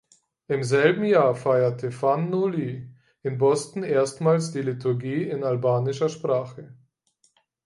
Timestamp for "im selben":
0.47-1.03